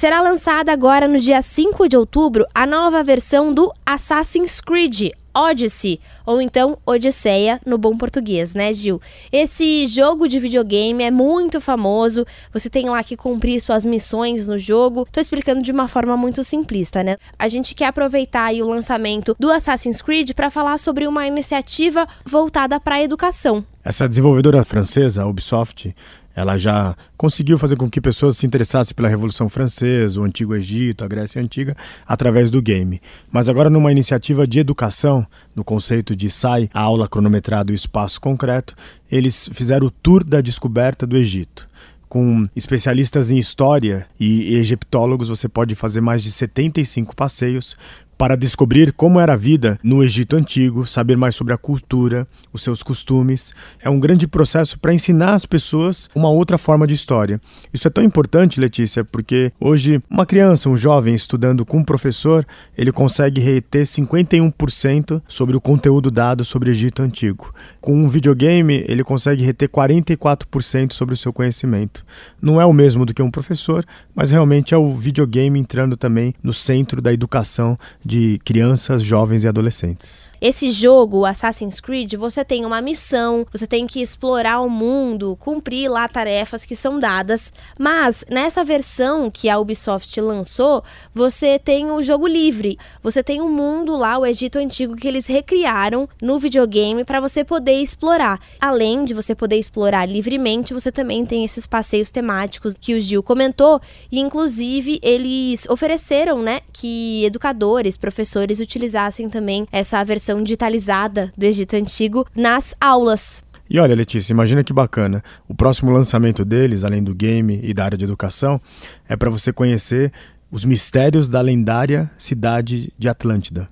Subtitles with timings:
[0.00, 6.00] Será lançada agora no dia 5 de outubro a nova versão do Assassin's Creed Odyssey,
[6.24, 8.98] ou então Odisseia no bom português, né, Gil?
[9.30, 14.56] Esse jogo de videogame é muito famoso, você tem lá que cumprir suas missões no
[14.56, 15.06] jogo.
[15.12, 17.18] Tô explicando de uma forma muito simplista, né?
[17.38, 22.80] A gente quer aproveitar o lançamento do Assassin's Creed para falar sobre uma iniciativa voltada
[22.80, 23.62] para a educação.
[23.84, 25.94] Essa desenvolvedora francesa, a Ubisoft,
[26.34, 31.04] ela já conseguiu fazer com que pessoas se interessassem pela Revolução Francesa, o Antigo Egito,
[31.04, 31.76] a Grécia Antiga,
[32.06, 33.00] através do game.
[33.30, 37.76] Mas agora, numa iniciativa de educação, no conceito de sai a aula cronometrada e o
[37.76, 38.74] espaço concreto,
[39.10, 41.68] eles fizeram o tour da descoberta do Egito
[42.10, 47.76] com especialistas em história e egiptólogos, você pode fazer mais de 75 passeios
[48.20, 52.62] para descobrir como era a vida no Egito Antigo, saber mais sobre a cultura, os
[52.62, 53.54] seus costumes.
[53.82, 57.40] É um grande processo para ensinar as pessoas uma outra forma de história.
[57.72, 62.46] Isso é tão importante, Letícia, porque hoje uma criança, um jovem estudando com um professor,
[62.76, 67.54] ele consegue reter 51% sobre o conteúdo dado sobre o Egito Antigo.
[67.80, 72.04] Com um videogame, ele consegue reter 44% sobre o seu conhecimento.
[72.38, 73.82] Não é o mesmo do que um professor,
[74.14, 77.78] mas realmente é o videogame entrando também no centro da educação
[78.10, 80.29] de crianças, jovens e adolescentes.
[80.40, 85.90] Esse jogo, Assassin's Creed, você tem uma missão, você tem que explorar o mundo, cumprir
[85.90, 90.82] lá tarefas que são dadas, mas nessa versão que a Ubisoft lançou,
[91.14, 92.78] você tem o jogo livre.
[93.02, 97.44] Você tem um mundo lá, o Egito Antigo, que eles recriaram no videogame para você
[97.44, 98.40] poder explorar.
[98.58, 103.22] Além de você poder explorar livremente, você também tem esses passeios temáticos que o Gil
[103.22, 103.78] comentou,
[104.10, 111.44] e inclusive eles ofereceram, né, que educadores, professores utilizassem também essa versão versão digitalizada do
[111.44, 113.42] Egito Antigo nas aulas.
[113.68, 115.22] E olha, Letícia, imagina que bacana.
[115.48, 118.60] O próximo lançamento deles, além do game e da área de educação,
[119.08, 120.12] é para você conhecer
[120.50, 123.68] os mistérios da lendária cidade de Atlântida.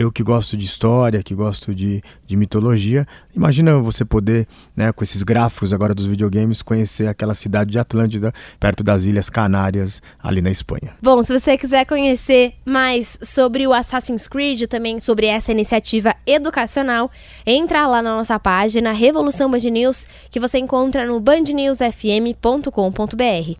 [0.00, 3.04] Eu que gosto de história, que gosto de, de mitologia,
[3.34, 8.32] imagina você poder, né, com esses gráficos agora dos videogames, conhecer aquela cidade de Atlântida,
[8.60, 10.94] perto das Ilhas Canárias, ali na Espanha.
[11.02, 17.10] Bom, se você quiser conhecer mais sobre o Assassin's Creed, também sobre essa iniciativa educacional,
[17.44, 23.56] entra lá na nossa página Revolução Band News, que você encontra no bandnewsfm.com.br.